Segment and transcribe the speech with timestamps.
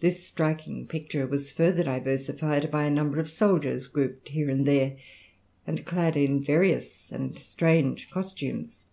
[0.00, 4.98] This striking picture was further diversified by a number of soldiers grouped here and there,
[5.66, 8.88] and clad in various and strange costumes."